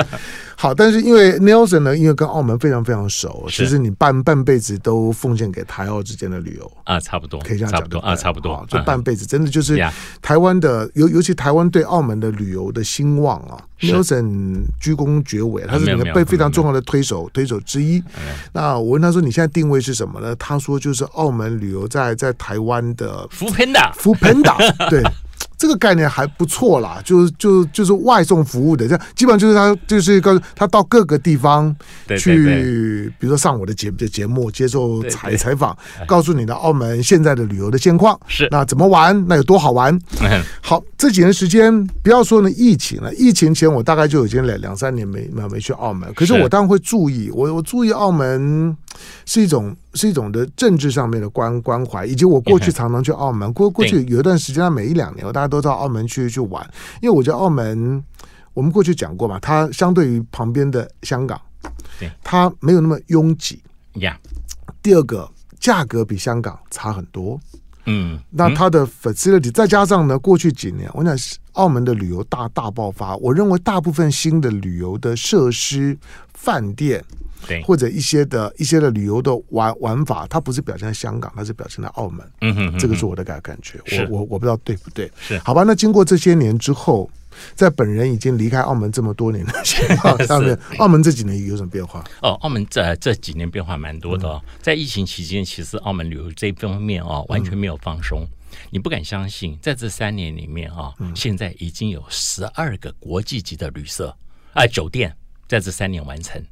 [0.60, 6.72] 好，但是因为 Nelson 呢，因为跟澳门非常非常熟，其实你半半辈子都奉献给台澳之间的旅游。
[6.82, 9.80] 啊，差不多，可以这样讲啊，差不多，就半辈子，真的就是
[10.20, 18.02] 台湾的，尤尤其台湾对澳门的旅游的兴旺啊，Nelson 居功厥伟，他是你的被非常重要的推手推手之一。
[18.52, 25.04] 那我问他说：“你现在定位是什么呢？”他说：“就是澳门旅游在在台湾的 Foodpanda，Foodpanda，对。
[25.58, 31.74] ”这个概念还不错啦，就是就就是外送服务的，这样基本上就是他就是告诉他到各个地方
[32.16, 38.48] 去，比如说上我的节的节目接受采采访，告诉你的澳门现在的旅游的现况是。
[38.50, 39.98] 那怎么玩，那有多好玩。
[40.62, 46.38] 好，这几年时间不要说呢疫情了，疫情前我大概就已经两两三年没没没去澳门，可是。
[46.38, 48.76] 我当然会注意，我我注意澳门
[49.26, 49.76] 是一种。
[49.98, 56.64] 是一种的政治上面的关关怀，以及我过去常常去澳门，过过去有一段时间，每一两年我，大家都到澳门去去玩，
[57.02, 58.02] 因为我觉得澳门，
[58.54, 61.40] 我们过去讲过嘛，它相对于旁边的香港，
[62.22, 63.60] 它没有那么拥挤，
[63.94, 64.16] 呀。
[64.80, 67.38] 第二个，价格比香港差很多，
[67.86, 71.18] 嗯，那它的 facility 再加上呢，过去几年，我想
[71.54, 75.98] 澳门的旅游大大爆发，我认为大部分新的旅游的设施、
[76.32, 77.04] 饭店。
[77.46, 82.28] 对，或者一些的一些的旅游的玩玩法，它不是表现在香港，它是表现在澳门。
[82.40, 83.78] 嗯哼，嗯哼，这个是我的感感觉。
[84.10, 85.10] 我我我不知道对不对。
[85.20, 85.62] 是好吧？
[85.62, 87.10] 那经过这些年之后，
[87.54, 92.04] 在本人已经离开澳门这么多年的情况下面， 澳门这几年有什么变化？
[92.22, 94.28] 哦，澳门这这几年变化蛮多的。
[94.28, 94.42] 哦。
[94.60, 98.20] 在疫情期间，其实澳门旅游这方面哦，完全没有放松。
[98.22, 104.08] 嗯、你不敢相信，在这三年里面啊，嗯、现在已经有十二个国际级的旅社
[104.52, 105.14] 啊、呃、酒店
[105.46, 106.42] 在这三年完成。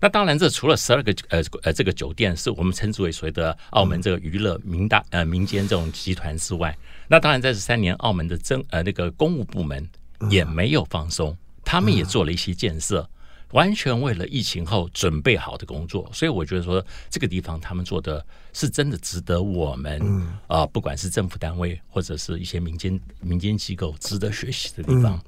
[0.00, 6.76] 那当然，这除了十二个呃呃这个酒店是我们称之为所谓的澳门这个娱乐民大呃民间这种集团之外，
[7.08, 9.88] 那当然在这三年，澳门的政呃那个公务部门
[10.30, 13.08] 也没有放松，他们也做了一些建设，
[13.52, 16.08] 完全为了疫情后准备好的工作。
[16.12, 20.00] 所以我觉得说这个地方他们做的是真的值得我们
[20.46, 25.20] 啊，不管是政府单位或者是一些民间民间机构值得学习的地方。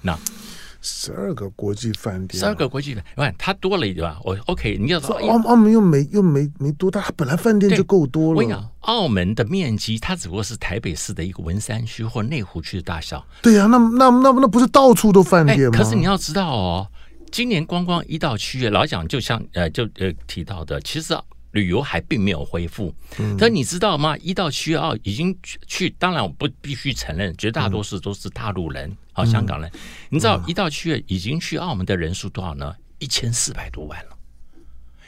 [0.00, 0.18] 那。
[0.80, 4.18] 十二个国际饭店，十二个国际饭店，它多了一点吧？
[4.24, 8.36] 我 OK，你要说澳澳门又没又没没多大，它本来饭店就够多了。
[8.36, 13.24] 我跟你讲，澳门的面积它只不过是台北市的一个文山区或内湖区的大小。
[13.42, 15.76] 对呀、啊，那那那那不是到处都饭店吗？
[15.76, 16.86] 可是你要知道哦，
[17.30, 21.14] 今年光光一到七月，老蒋就像呃就呃提到的，其实。
[21.52, 22.94] 旅游还并没有恢复，
[23.36, 24.16] 但你知道吗？
[24.18, 29.70] 一到七月二已经去，当然我不必须承认，绝大多数都是大陆人，好、嗯、香港人。
[30.08, 32.74] 你知道一到七月已经去澳门的人数多少呢？
[32.98, 34.16] 一千四百多万了，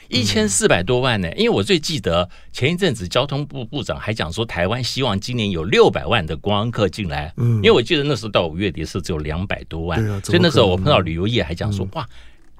[0.09, 1.31] 一千四百多万呢。
[1.35, 7.33] 因为我最记得前一阵子交通部部长还讲说，台湾希望今年有六百万的观光客进来。
[7.37, 12.07] 嗯，因为我记得那时候到五月底是只有两百多万，所以那时候我碰到旅游业还讲说，哇。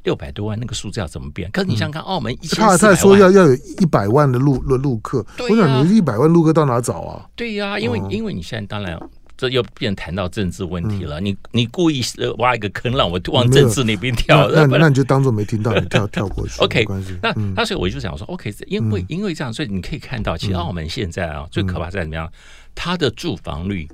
[0.03, 1.49] 六百多万那个数字要怎么变？
[1.51, 7.25] 可是你想想看，澳门一千四百万，他他说要要有一百万的陆陆陆客，我想你一百万陆客到哪找啊？
[7.37, 8.99] 对呀，因为因为你现在当然
[9.43, 11.19] 这又变谈到政治问题了。
[11.19, 12.01] 你你故意
[12.37, 16.61] 挖一个坑让我往政治那边跳，那那你就当做没听到，你跳 跳过去。
[16.61, 16.85] OK，
[17.21, 22.31] 那那所以我就想说，OK，因为因为这样，所以你可以看到，其实澳门现在啊最可怕在怎么样？
[22.73, 23.85] 它的住房率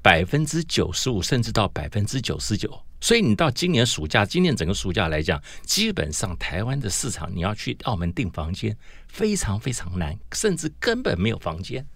[0.00, 2.80] 百分之九十五，甚至到百分之九十九。
[2.98, 8.74] 所以你到今年暑假，今年整个暑假来讲，基本上台湾的市场，你要去澳门订房间
[9.06, 11.86] 非常非常难，甚至根本没有房间。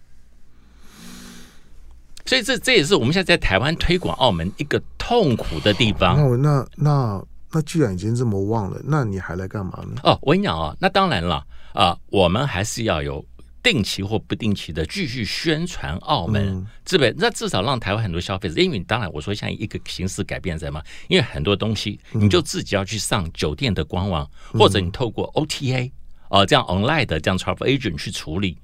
[2.24, 6.16] 所以这这也是我们现在在台湾推广澳门一个痛苦的地方。
[6.16, 10.00] 那那那那既然已经这么旺了，那你还来干嘛呢？
[10.04, 11.36] 哦，我跟你讲啊，那当然了
[11.72, 13.24] 啊、呃，我们还是要有。
[13.64, 25.88] 定期或不定期的继续宣传澳门，这边那至少让台湾很多消费者，因为当然我说像一个形式改变什么，因为很多东西你就自己要去上酒店的官网，或者你透过 OTA
[26.28, 28.58] 啊这样 online 的这样 travel agent 去处理，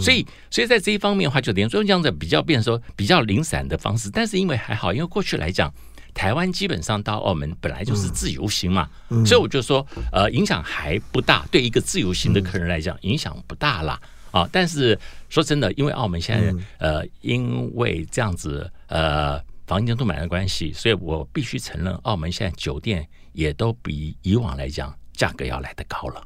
[0.00, 5.72] 所以所以在这一方面的话，就连说这样子比较变说比较零散的方式，但是因为还好，因为过去来讲，
[6.12, 8.88] 台湾基本上到澳门本来就是自由行嘛，
[9.24, 14.00] 所以我就说呃影响还不大，对一个自由行的客人来讲影响不大啦。
[14.32, 14.98] 啊，但是
[15.30, 26.22] 说真的，因为澳门现在呃，因为这样子呃，房间都满的关系，所以我必须承认，澳门现在酒店也都比以往来讲价格要来得高了。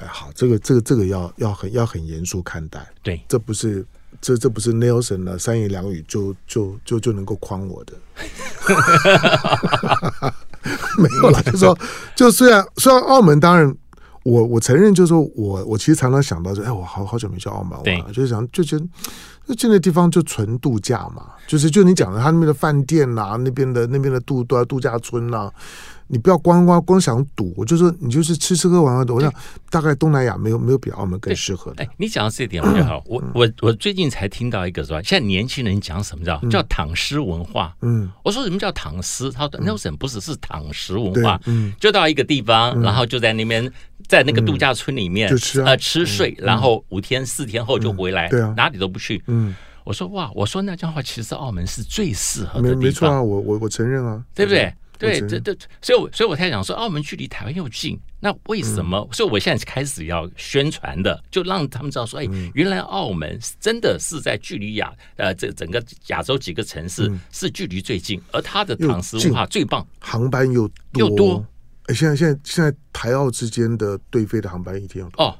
[0.00, 2.84] 哎，好，这个这个这个要要很要很严肃看待。
[3.02, 3.84] 对，这不是
[4.20, 7.92] 这这不是 Nelson 的三言两语就就就就能够诓我的。
[10.98, 11.78] 没有啦，就说
[12.16, 13.74] 就虽然虽然澳门当然。
[14.22, 18.86] 我我承认，就是说我我其实常常想到说，哎，我好好久没去澳门玩了，就是想就觉得，
[19.48, 25.52] 就去那地方就纯度假嘛，就是就你讲的他那边的饭店呐、啊，那边的那边的度度度假村呐、啊。
[26.12, 29.14] 你不要光光光想赌，我就说你就是吃吃喝玩玩的。
[29.14, 29.32] 我想
[29.70, 31.84] 大概东南亚没有没有比澳门更适合的。
[31.84, 33.00] 哎，你讲到这一点我就好。
[33.06, 37.72] 我我我最近才听到一个说，现在年轻人讲什么叫叫躺尸文化。
[37.82, 39.30] 嗯，我说什么叫躺尸？
[39.30, 41.40] 他说 Nelson 不是是躺尸文化。
[41.46, 43.70] 嗯，就到一个地方，然后就在那边
[44.08, 49.22] 在那个度假村里面吃啊吃睡，然后五天四天后就回来，对啊，哪里都不去。
[49.28, 52.82] 嗯，我说哇，我说那这样的话，其实澳门是最适合的地方。
[52.82, 54.74] 没错啊，我我我承认啊，对不对？
[55.00, 59.08] 对，这这，所以我所以我才想说，澳门距离台湾又近，那为什么？
[59.12, 71.44] 所以我现在开始要宣传的，就让他们知道说，哎，原来澳门真的是在距离亚呃这整个亚洲几个城市是距离最近，而它的唐食文化最棒，航班又又多。
[71.86, 75.24] 哎，现在现在现在台澳之间的对飞的航班一天有多？
[75.24, 75.36] 哦。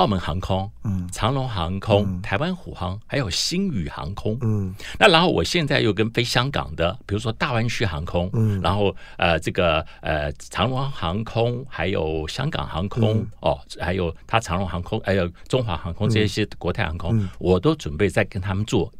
[0.00, 18.90] 澳门航空、嗯，长龙航空、嗯、台湾虎航，还有星宇航空，嗯，那然后我现在又跟飞香港的，比如说大湾区航空，嗯，然后呃这个呃长龙航空，还有香港航空，嗯、哦，还有他长龙航空，还有中华航空这些国泰航空，嗯、我都准备再跟他们做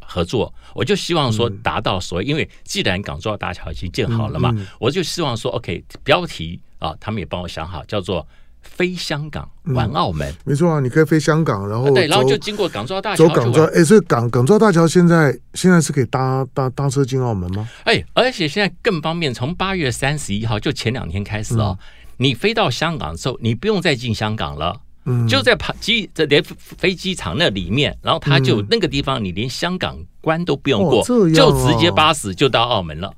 [0.00, 0.52] 合作。
[0.74, 8.26] 我就希望说达到所谓，因为既然港珠澳大桥已经建好了嘛，我就希望说 OK 标题啊，他们也帮我想好，叫做。
[8.62, 17.68] 飞香港玩澳门，嗯、没错啊，你可以飞香港，然后、啊、对，然后就经过港珠澳大桥，走港珠澳，哎，所以港港珠澳大桥现在现在是可以搭搭搭车进澳门吗？
[17.84, 21.84] 哎，而且现在更方便，从八月三十一号就前两天开始哦，嗯、
[22.18, 33.12] 你飞到香港之后，你不用再进香港了，嗯，就在旁机这连飞机场那里面，然后他就、嗯、那个地方，你连香港关都不用过，就直接巴士就到澳门了。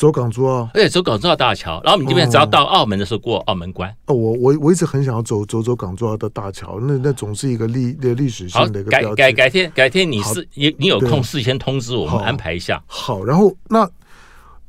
[0.00, 3.94] 走港珠澳，对，走港珠澳大桥，然后你这边只要到澳门的时候过澳门关。
[4.06, 9.14] 哦，我我我一直很想要走走走港珠澳的大桥，那那总是一个历历历史性的一个标志。
[9.14, 12.82] 改改改天改天你是你你有空事先通知我们安排一下。
[12.86, 13.86] 好，然后那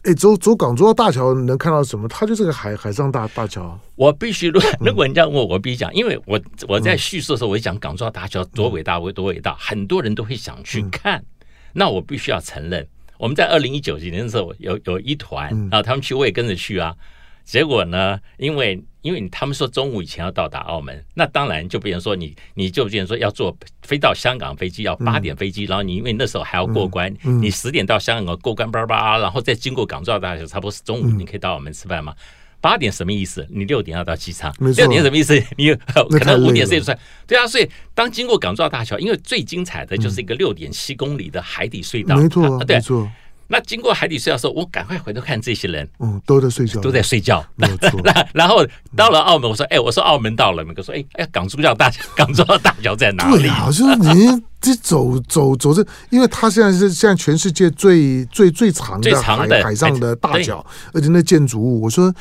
[0.03, 2.09] 哎走走港珠澳大桥能看到什么？
[2.09, 3.79] 它就是个海海上大大桥。
[3.95, 11.23] 我必须论，如果人家问我，我必须讲，因为我我在叙述的时候，我讲港珠澳大桥多伟大，多伟大，很多人都会想去看。
[11.71, 12.85] 那我必须要承认。
[13.21, 16.95] 我们在二零一九年的时候有有一团然后，他们去我也跟着去啊。
[17.43, 32.15] 结果呢，因为因为他们说中午以前要到达澳门，那当然就变成说你你就变成说要坐飞到香港飞机要八点飞机，然后你因为那时候还要过关，你十点到香港过关叭叭，然后再经过港珠澳大桥，差不多是中午你可以到澳门吃饭嘛。
[32.61, 33.45] 八点什么意思？
[33.49, 34.53] 你六点要到机场。
[34.59, 35.33] 六点什么意思？
[35.57, 36.99] 你可能五点睡出来。
[37.27, 42.15] 对啊，所以当经过港珠澳大桥，因为最精彩的就是一个六点七公里的海底隧道。
[42.15, 43.11] 没错，对，没错。
[43.51, 47.45] 那经过海底隧道的时候，我赶快回头看这些人，嗯，都在睡觉，都在睡觉。
[47.55, 47.99] 没错。
[48.05, 53.41] 那然后到了澳门，我说，哎，我说澳门到了，每个说，哎哎，港珠澳大桥， 港珠澳大桥在哪里？
[53.41, 62.13] 对啊，就是你这走走走这，因为它现在是现在全世界最最最长的海海上的大桥，而且那建筑物，我说。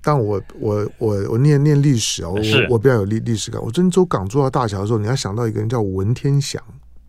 [0.00, 2.38] 但我我我我念念历史啊，我
[2.70, 3.60] 我比较有历历史感。
[3.60, 6.62] 我真走港珠澳大桥的时候，你要想到一个人叫文天祥。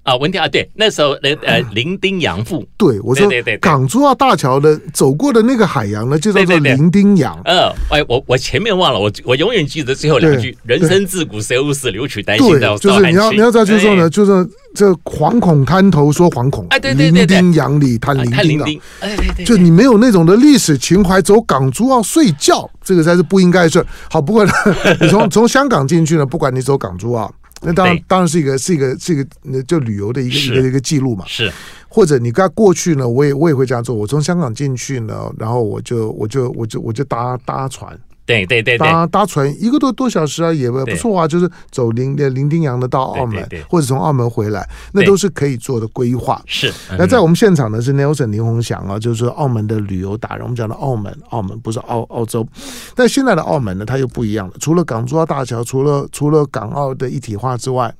[0.09, 7.39] 啊，文天啊，对，那时候呃呃，伶仃洋妇，对，我说对对对，港珠澳大桥的走过的那个海洋呢，就叫做伶仃洋。
[7.45, 23.85] 嗯，哎，我我前面忘了，我我永远记得最后两句：人生自古谁无死，留取丹心照就是你要你要知道，就是说呢，就是这惶恐滩头说惶恐，哎，对对对，伶仃洋里谈伶仃啊，哎对对，就你没有那种的历史情怀，走港珠澳睡觉，这个才是不应该的事。
[24.09, 24.51] 好，不过呢，
[24.99, 27.31] 你从从香港进去呢，不管你走港珠澳。
[27.61, 31.25] 那当然，当然是一个，是一个，是一个，就旅游的一个一个一个记录嘛。
[31.27, 31.51] 是，
[31.87, 33.93] 或者你刚过去呢，我也我也会这样做。
[33.95, 37.99] 我从香港进去呢，然后我就我就我就我就搭搭船。
[38.45, 41.27] 对对对，搭搭船一个多多小时啊，也不错啊。
[41.27, 46.41] 就是走伶伶仃洋的到澳门，或者从澳门回来，那都是可以做的规划。
[46.45, 46.71] 是。
[46.97, 50.43] 那在我们现场呢是 Nelson 林鸿祥啊，就是说澳门的旅游达人。
[50.43, 52.47] 我们讲的澳门，澳门不是澳澳洲，
[52.95, 54.53] 但现在的澳门呢，它又不一样了。
[54.59, 57.93] 除了港珠澳大桥，除了除了港澳的一体化之外。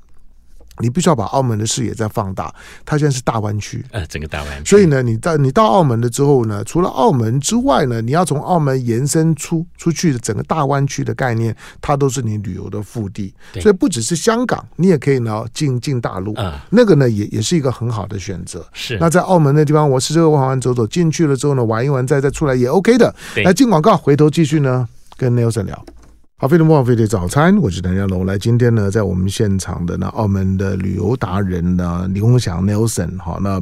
[0.80, 2.52] 你必须要把澳门的视野再放大，
[2.84, 4.70] 它现在是大湾区，呃，整个大湾区。
[4.70, 13.34] 所以呢，你到你到澳门了之后呢，除了澳门之外呢，你要从澳门延伸出出去的整个大湾区的概念，它都是你旅游的腹地。
[13.60, 18.66] 所以不只是香港，你也可以呢进进大陆，嗯，那个呢也也是一个很好的选择。
[18.72, 18.96] 是。
[18.98, 23.14] 那在澳门那地方，我吃吃喝喝玩玩走走进去了之后呢，玩一玩再再出来也 OK 的。
[23.44, 25.84] 来进广告，回头继续呢跟 Nelson 聊。
[26.40, 28.24] 好，非常棒，非常早餐，我是谭家龙。
[28.24, 33.10] 来，今天呢，在我们现场的呢，澳门的旅游达人呢，李鸿祥 Nelson。
[33.18, 33.60] 好，那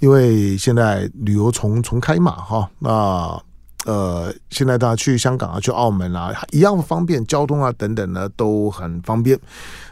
[0.00, 3.40] 因为现在旅游重重开嘛，哈，那。
[3.86, 9.38] 呃，现在大家去香港啊，去澳门啊，一样方便，交通啊等等呢都很方便。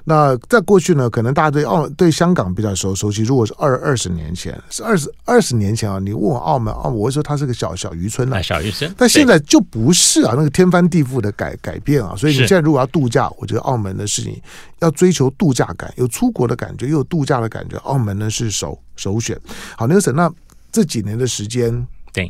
[0.02, 3.22] 那在过去呢，可能大家对澳对香港比较熟熟悉。
[3.22, 8.92] 如果是二二十年前，是二十二十年前啊，你问我澳门，啊我会说它是个小小渔村啊，小渔村。
[8.98, 12.16] 但现在就不是啊，那个天翻地覆的改改变啊。
[12.16, 14.36] 所以你现在如果要度假，我觉得澳门的事情
[14.80, 19.38] 要追求度假感，有出国的感觉，又有度假的感觉，澳门呢是首首选。
[19.78, 20.28] 好，那个沈，那
[20.72, 22.28] 这几年的时间，对。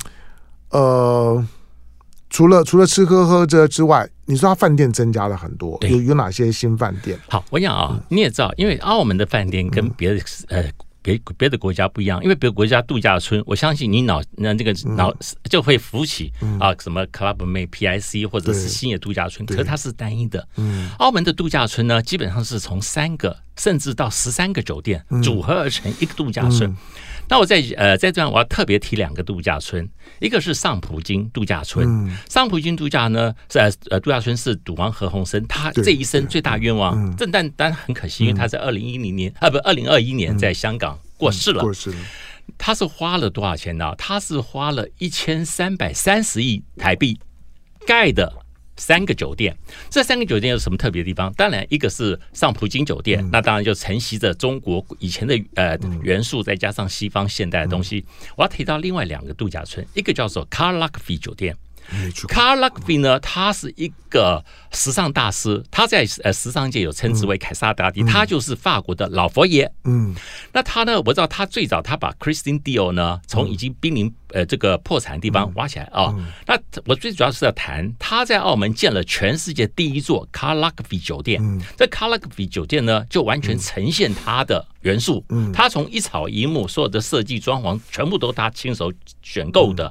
[0.74, 1.46] 呃，
[2.28, 7.16] 除了除了吃喝喝这之外，你说它饭店增加了很多，有有哪些新饭店？
[7.28, 10.16] 好，我想啊、哦，你也知道，因为澳门的饭店跟别的、
[10.48, 15.14] 嗯、呃别别的国家不一样，因为别的国家度假村，我相信你脑那这个脑
[15.50, 20.48] 就会浮起、嗯、啊什么 Club Med PIC 或者是星野度假村，可是它是单一的。
[20.56, 26.74] 嗯，澳门的度假村呢，基本上是从三个甚至到十三个酒店组合而成一个度假村。
[27.26, 29.88] 那我在呃在这段我要特别提两个度假村，
[30.20, 31.86] 一个是上葡京度假村。
[31.88, 41.62] 嗯、上葡京度假呢，是呃度假村是赌王何鸿燊他这一生最大愿望，这但但很可惜，因为他在二零一零年、嗯、啊不二零二一年在香港过世了。
[41.62, 41.96] 过世了。
[42.58, 43.94] 他是花了多少钱呢？
[43.96, 47.18] 他是花了一千三百三十亿台币
[47.86, 48.43] 盖的。
[48.76, 49.56] 三个酒店，
[49.88, 51.32] 这三个酒店有什么特别的地方？
[51.34, 57.98] 当然，一个是上葡京酒店，嗯、那当然就承袭着中国以前的呃元素，再加上西方现代的东西。
[57.98, 61.56] 嗯、我要提到另外两个度假村，一个叫做卡拉克菲酒店。
[62.26, 69.70] 卡拉克菲呢，他是一个时尚大师，他在呃时尚界有称之为凯撒大帝，他就是法国的老佛爷。
[69.84, 70.14] 嗯，
[70.54, 76.12] 那他呢，我知道他最早他把 Christian Dior 呢从已经濒临呃这个破产的地方挖起来啊。
[76.46, 81.40] 那我最主要是要谈他在澳门建了全世界第一座卡拉克菲酒店。
[81.76, 85.24] 这卡拉克菲酒店呢，就完全呈现他的元素。
[85.52, 88.92] 他从一草一木所有的设计装潢全部都他亲手
[89.22, 89.90] 选购的。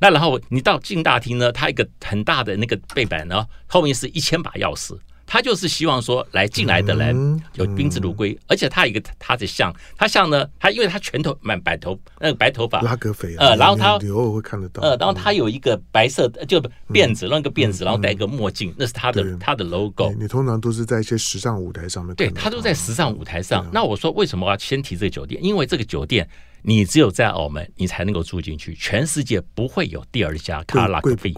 [0.00, 4.98] 那然后你到进大厅呢，他一个很大的那个背板呢，后面是一千把钥匙。
[5.32, 16.60] 他就是希望说来进来的人有宾至如归，而且他有一个他的像，他像呢，他因为他全头满白头那个白头发，拉格斐呃，然后他偶尔会看得到，呃，然后他有一个白色的就
[16.90, 20.12] 辫子，那个辫子，然后戴一个墨镜，那是他的他的 logo。
[20.20, 23.66] 你通常都是在一些时尚舞台上面，对，他都在时尚舞台上。
[23.72, 25.42] 那我说为什么我要先提这个酒店？
[25.42, 26.28] 因为这个酒店
[26.60, 31.32] 你只有在澳门你才能够住进去，全世界不会有第二家卡拉格菲。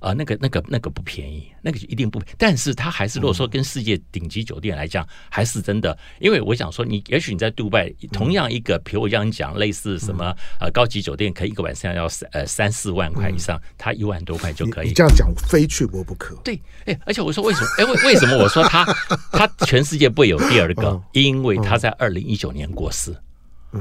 [0.00, 5.96] 呃，那个、那个、那个不便宜，那个一定不便宜，但是它还是如果说跟世界顶级酒店来讲，还是真的。
[6.18, 14.88] 因为我想说，你也许你在杜拜，同样一个，比如我这样讲，类似什么呃高级酒店，可以一个晚上要三呃三四万块以上，它一万多块就可以。
[14.88, 16.34] 你这样讲，非去我不可。
[16.42, 17.68] 对，哎，而且我说为什么？
[17.76, 18.84] 哎，为为什么我说它
[19.32, 20.98] 它全世界不会有第二个？
[21.12, 23.14] 因为它在二零一九年过世，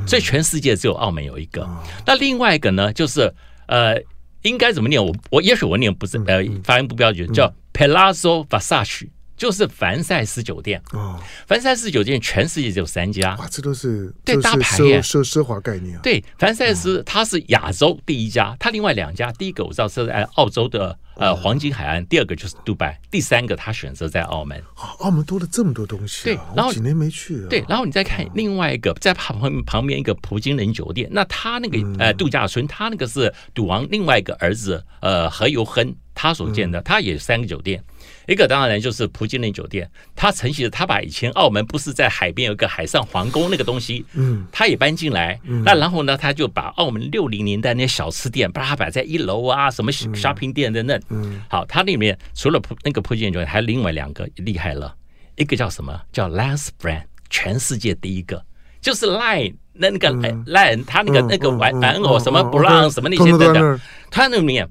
[0.06, 1.66] 所以全世界只有澳门有一个。
[2.06, 3.34] 那另外一个呢，就是
[3.68, 3.96] 呃。
[4.44, 5.04] 应该怎么念？
[5.04, 10.82] 我我也许我念不是呃发音不标准，叫 Palazzo Versace，就是凡赛斯酒店。
[10.94, 13.36] 哦，凡赛斯酒店全世界只有三家。
[13.36, 16.00] 哇，这都是对大牌耶，奢奢华概念啊。
[16.02, 24.62] 对，凡赛斯它是亚洲第一家，它另外两家，第一个我知道是在澳洲的呃黄金海岸，第二个就是杜拜，第三个他选择在澳门。
[25.00, 27.48] 澳门多了这么多东西，对，然后几年没去了。
[27.50, 37.82] 对，然后你再看另外一个在旁旁边一个葡京人酒店，那他那个呃度假村，他那个是赌王另外一个儿子呃何猷亨他所建的，他也是三个酒店。
[38.28, 54.94] 一个当然就是葡京人酒店，他承袭了他把以前澳门不是在海边有个海上皇宫那个东西，嗯，他也搬进来，那然后呢，他就把澳门六零年代那些小吃店，把它摆在一楼啊，什么 shopping 店等等，嗯，好，它里面除了葡那个葡京人酒店，还有另外两个厉害了，
[55.38, 56.02] 一个叫什么？
[56.12, 58.44] 叫 Lance Brand，全世界第一个。
[58.82, 63.80] 就是 Line 那那个 Line，他那个那个玩玩偶什么 Brown 什么那些等等，
[64.12, 64.70] 他那里面。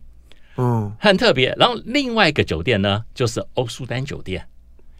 [0.58, 1.54] 嗯，很特别。
[1.58, 4.46] 然后另外一个酒店呢，就是欧舒丹酒店。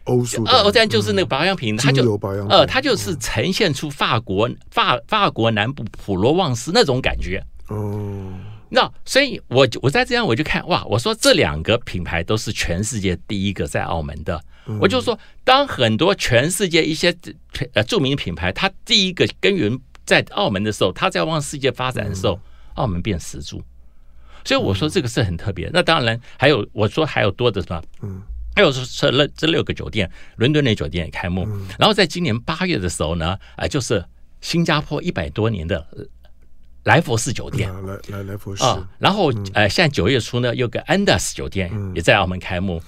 [0.05, 2.17] 欧舒丹，欧舒丹就是那个保养品，它就
[2.49, 7.43] 呃，它就是呈现出法国法法国南部普罗旺斯那种感觉。
[7.67, 8.33] 哦，
[8.69, 14.41] 那所以我我在这样我就看哇，我说这两个品牌都是全世界第一个在澳门的。
[14.79, 17.15] 我就说，当很多全世界一些
[17.73, 22.39] 呃著名品牌，它第一个根源在澳门的时候，它在往世界发展的时候，
[22.75, 23.61] 澳门变十足。
[24.45, 25.69] 所以我说这个是很特别。
[25.73, 27.83] 那当然还有我说还有多的什么？
[28.01, 28.21] 嗯，
[28.55, 31.47] 还有是这这六个酒店，伦敦的酒店也开幕。
[31.77, 34.03] 然后在今年八月的时候呢，啊，就是
[34.41, 35.85] 新加坡一百多年的
[36.89, 38.89] 莱佛士酒店，来来莱佛士啊。
[38.97, 42.81] 然后呃，现在九月初呢，有个安达斯酒店也在澳门开幕。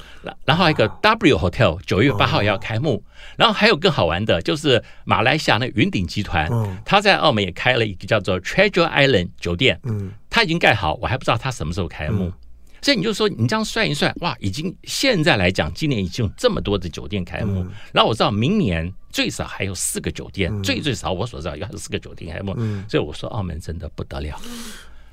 [0.43, 3.03] 然后还有一个 W Hotel，九月八号也要开幕。
[3.37, 6.49] 然后还有更好玩的，就是马来西亚那云顶集团，
[6.83, 9.79] 他在澳门也开了一个叫做 Treasure Island 酒店。
[9.83, 10.11] 嗯。
[10.33, 12.33] 他已经盖好，我还不知道他什么时候开幕，嗯、
[12.81, 24.41] 所以你就说你这样算一算，哇，已经现在来讲，今年已经有这么多的酒店开幕，嗯、然后我知道明年最少还有四个酒店，嗯、最最少我所知道有还有四个酒店开幕，嗯、所以我说澳门真的不得了。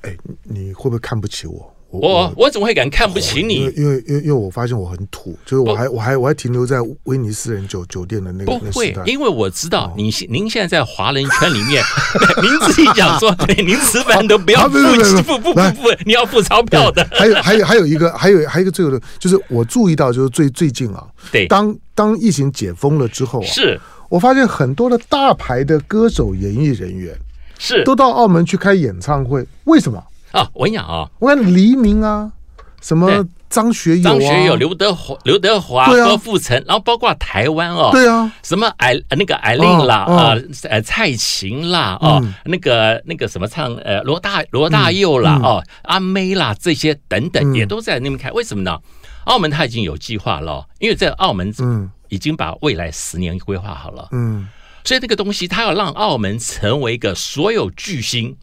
[0.03, 1.75] 哎，你会不会看不起我？
[1.91, 3.55] 我我，我怎么会敢看不起你？
[3.55, 11.83] 因为因为因为我发现我很土，就是我还我还我还停留在威尼斯人酒酒店的那个不会，因为我知道你现您现在在华人圈里面，
[12.43, 14.79] 您自己讲说， 您吃饭都不要付
[15.23, 17.09] 付不不不，你要付钞票的。
[17.13, 23.81] 还有还有还有一个还有还有一个最后的，就是我注意到就是最最近啊，对，当当疫情解封了之后啊，是。
[24.11, 27.15] 我发现很多的大牌的歌手、演艺人员
[27.59, 27.85] 是。
[27.85, 30.03] 都到澳门去开演唱会，为什么
[30.33, 30.49] 啊？
[30.53, 32.33] 我跟你讲啊，我看黎明啊。
[32.81, 48.79] 什么张学友、张学友、刘德华、刘德华、郭富城，然后包括台湾哦，对啊，什么艾那个艾琳啦啊，呃蔡琴啦哦，那个那个什么唱呃罗大罗大佑啦哦，阿妹啦这些等等也都在那边开，为什么呢？
[49.25, 51.91] 澳门他已经有计划了，因为在澳门嗯。
[52.11, 54.49] 已经把未来十年规划好了，嗯，
[54.83, 58.35] 所以这个东西他要让澳门成为一个所有巨星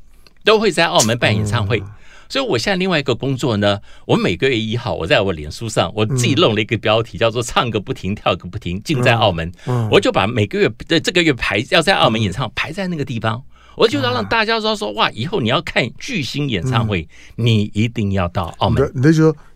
[0.46, 1.84] 都会在澳门办演唱会。
[2.28, 9.52] 所以，我现在另外一个工作呢，我每个月一号，我在我脸书上，我自己弄了一个标题，叫做“唱个不停，跳个不停，尽在澳门”。
[9.92, 13.44] 我就把每个月的这个月排要在澳门演唱排在那个地方，
[13.76, 18.82] 我就要让大家知道说哇，以后你要看巨星演唱会，你一定要到澳门。
[18.82, 19.02] 那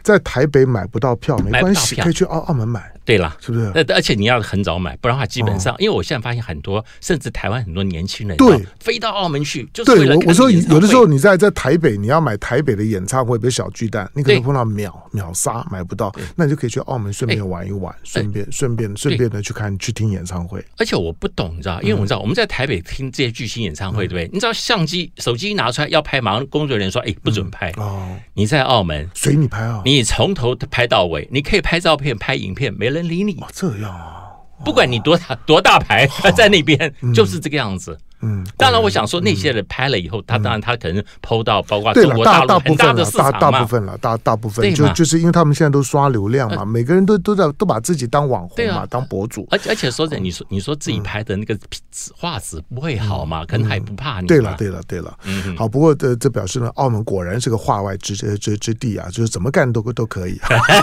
[0.01, 2.91] 在台北买不到票没关系，可以去澳澳门买。
[3.05, 3.71] 对了，是不是？
[3.73, 9.83] 那而且你要很早买，不然的话，基本上，因为我现在发现很多，甚至台湾很多年轻人，对，飞到澳门去，就。
[9.83, 20.63] 对，我我说有的时候你在在台北，你要买台北的演唱会，比如小巨蛋，你可能碰到秒秒杀买不到，那你就可以去澳门顺便玩一玩，顺便顺便顺便的去看去听演唱会。
[20.77, 24.29] 而且我不懂，你知道，因为我知道我们在台北听这些巨星演唱会，对不对？
[24.31, 29.09] 你知道相机手机一拿出来要拍，马上工作人员说：“哎，不准拍。”哦，你在澳门。
[29.15, 33.33] 随你拍啊，你从头拍到尾，你可以拍照片、拍影片，没人理你。
[33.41, 34.27] 哦，这样啊，
[34.63, 37.97] 不管你多大多大牌， 在那边就是这个样子。
[38.21, 43.39] 嗯，当然，我想说那些人拍了以后，他当然他可能 PO 到包括中国大陆很大部分了，大的市场嘛。
[43.39, 49.47] 大部分了，大大部分就就是因为他们现在都刷流量嘛，每个人都都在都把自己当网红嘛，啊当博主。
[49.51, 51.55] 而且而且说真的，你说你说自己拍的那个
[51.91, 53.45] 纸画质不会好嘛？
[53.45, 54.27] 可能还不怕你。
[54.27, 55.17] 对了，对了，对了。
[55.25, 60.39] 嗯好，不过这这表示呢，澳门果然是个画外之之之地啊，就是怎么干都都可以。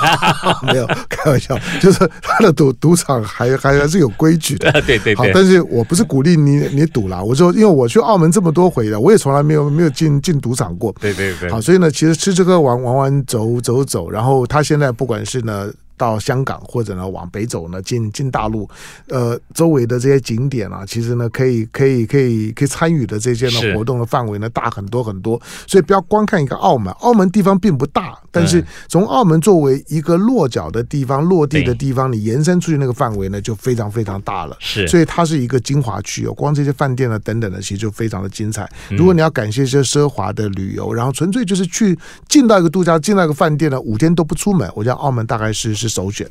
[0.67, 4.71] 没有开玩笑，就是他的赌赌场还还还是有规矩的。
[4.73, 5.15] 对 对对，。
[5.15, 10.95] 好但是我不是鼓励你你赌啦，我说因为我去澳门这么多回了，我也从来没有没有进进赌场过。
[11.01, 11.51] 对对对。
[11.51, 15.71] 好，所以呢，其实吃吃喝玩玩玩走走走，然后他现在不管是呢。
[15.97, 18.69] 到香港或者呢往北走呢进进大陆，
[19.09, 34.57] 呃，周围的这些景点啊，其实呢可以可以可以可以参与的这些呢活动的范围呢大很多很多，所以不要光看一个澳门，澳门地方并不大，但是从澳门作为一个落脚的地方、落地的地方，你延伸出去那个范围呢就非常非常大了。
[34.61, 38.69] 是，所以它是一个精华区哦，光这些饭店呢等等的，其实就非常的精彩。
[38.91, 46.27] 如果你要感谢一些奢华的旅游，然后纯粹就是去进到一个度假，进到一个饭店呢，五天都不出门，我觉得澳门大概是是首选。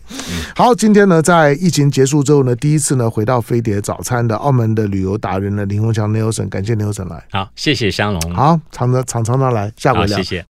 [0.55, 7.23] 好，今天呢，在疫情结束之后呢，第一次呢回到飞碟早餐的澳门的旅游达人呢林宏强 Nelson，感谢 Nelson 来。
[7.31, 8.33] 好，谢谢香龙。
[8.33, 10.17] 好，常常常常常来，下回聊。
[10.17, 10.43] 谢谢。